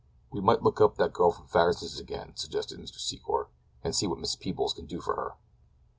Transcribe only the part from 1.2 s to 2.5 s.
from Farris's again,"